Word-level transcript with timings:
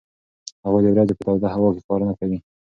هغوی 0.63 0.81
د 0.83 0.87
ورځې 0.93 1.13
په 1.17 1.23
توده 1.27 1.47
هوا 1.55 1.69
کې 1.75 1.81
کار 1.87 2.01
نه 2.09 2.13
کوي. 2.19 2.39